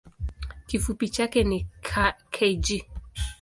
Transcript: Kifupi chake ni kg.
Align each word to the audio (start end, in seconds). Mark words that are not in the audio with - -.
Kifupi 0.67 1.09
chake 1.09 1.43
ni 1.43 1.59
kg. 1.91 2.65